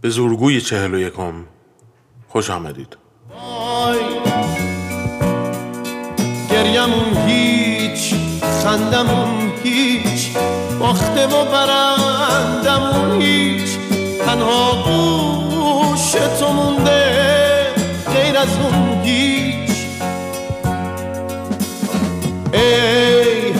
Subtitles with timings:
[0.00, 1.34] به زورگوی چهل و یکم
[2.28, 2.96] خوش آمدید.
[6.50, 8.14] گریمون هیچ
[8.64, 10.28] خندمون هیچ
[10.80, 13.70] باخته و برندمون هیچ
[14.26, 17.74] تنها گوش تو مونده
[18.14, 19.70] غیر از اون هیچ.
[22.52, 23.52] ای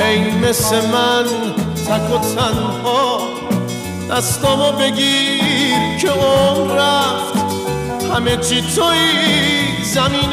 [0.00, 1.24] ای مثل من
[1.86, 3.43] تک و تنها
[4.10, 7.34] دستامو بگیر که اون رفت.
[8.14, 8.98] همه چی توی
[9.82, 10.23] زمین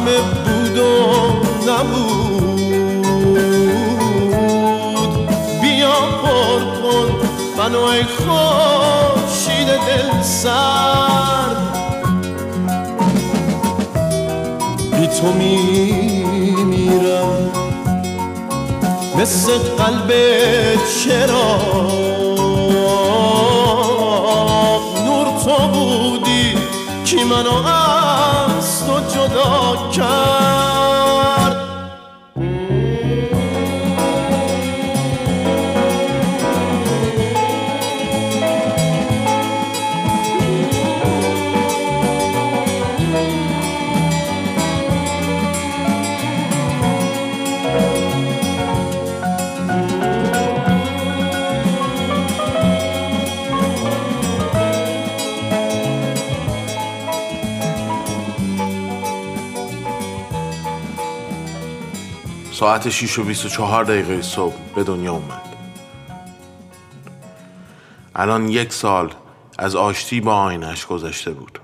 [0.00, 0.82] همه بود و
[1.70, 2.50] نبود.
[5.62, 7.08] بیا پر کن
[7.58, 11.56] منو ای خورشید دل سرد.
[14.92, 16.50] بی تو میمیرم
[19.18, 20.10] مثل قلب
[21.04, 21.19] چراغ
[62.60, 65.42] ساعت 6 و 24 دقیقه صبح به دنیا اومد.
[68.14, 69.14] الان یک سال
[69.58, 71.58] از آشتی با آینش گذشته بود.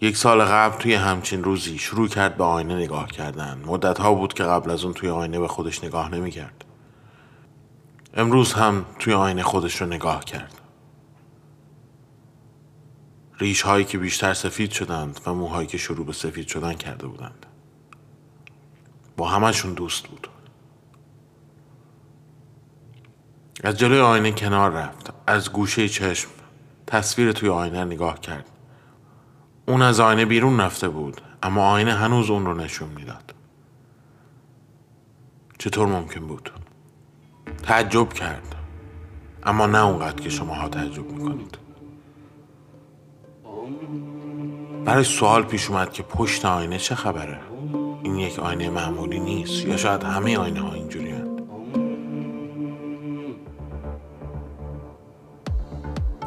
[0.00, 3.62] یک سال قبل توی همچین روزی شروع کرد به آینه نگاه کردن.
[3.66, 6.64] مدت ها بود که قبل از اون توی آینه به خودش نگاه نمی کرد
[8.14, 10.60] امروز هم توی آینه خودش رو نگاه کرد.
[13.38, 17.46] ریش هایی که بیشتر سفید شدند و موهایی که شروع به سفید شدن کرده بودند.
[19.18, 20.28] با همشون دوست بود.
[23.64, 26.30] از جلوی آینه کنار رفت از گوشه چشم
[26.86, 28.50] تصویر توی آینه نگاه کرد.
[29.66, 33.34] اون از آینه بیرون رفته بود اما آینه هنوز اون رو نشون می‌داد.
[35.58, 36.50] چطور ممکن بود؟
[37.62, 38.54] تعجب کرد
[39.42, 41.58] اما نه اونقدر که شماها تعجب می‌کنید.
[44.84, 47.47] برای سوال پیش اومد که پشت آینه چه خبره؟
[48.08, 49.64] این یک آینه معمولی نیست.
[49.64, 51.14] یا شاید همه آینه ها اینجوری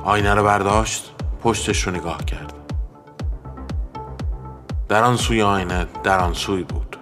[0.04, 2.54] آینه رو برداشت پشتش رو نگاه کرد.
[4.90, 6.98] در آن سوی آینه در آن سوی بود.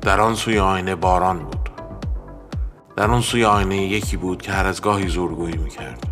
[0.00, 1.70] در آن سوی آینه باران بود.
[2.96, 6.06] در آن سوی آینه یکی بود که هر از گاهی زورگویی می‌کرد.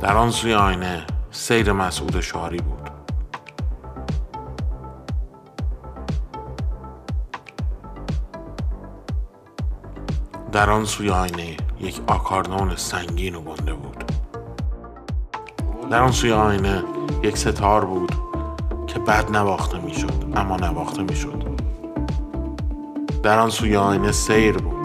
[0.00, 2.79] در آن سوی آینه سیر مسعود شاری بود.
[10.52, 14.04] در آن سوی آینه یک آکاردون سنگین و گنده بود.
[15.90, 16.84] در آن سوی آینه
[17.22, 18.12] یک ستار بود
[18.86, 21.44] که بد نواخته می‌شد اما نواخته می‌شد.
[23.22, 24.80] در آن سوی آینه سیر بود.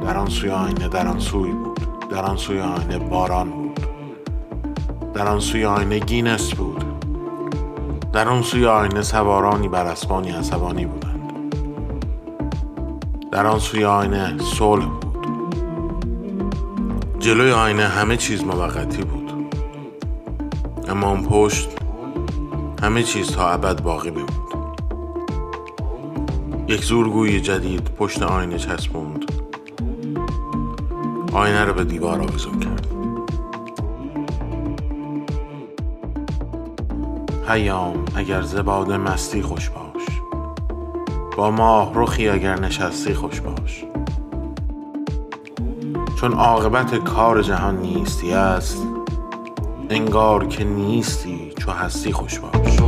[0.00, 1.80] در آن سوی آینه در آن سوی بود.
[2.10, 3.80] در آن سوی آینه باران بود.
[5.14, 6.84] در آن سوی آینه گینس بود.
[8.12, 11.32] در آن سوی آینه سوارانی بر اسبانی عصبانی بودند.
[13.32, 15.07] در آن سوی آینه صلح بود.
[17.28, 19.32] جلوی آینه همه چیز موقتی بود.
[20.88, 21.68] اما اون پشت
[22.82, 24.80] همه چیز تا ابد باقی میموند.
[26.68, 29.24] یک زورگوی جدید پشت آینه چسبوند.
[31.32, 32.86] آینه رو به دیوار آویزون کرد.
[37.48, 40.06] هیام اگر زباده مستی خوش باش.
[41.36, 43.84] با ماه رخی اگر نشستی خوش باش.
[46.20, 48.86] چون عاقبت کار جهان نیستی است
[49.90, 52.78] انگار که نیستی چو هستی خوش باش.